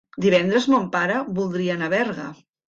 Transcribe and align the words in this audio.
Divendres 0.25 0.65
mon 0.75 0.87
pare 0.95 1.19
voldria 1.41 1.77
anar 1.79 1.91
a 1.91 1.93
Berga. 1.95 2.27